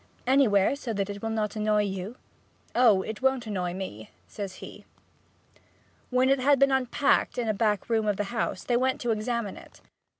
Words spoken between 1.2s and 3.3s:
will not annoy you.' 'Oh, it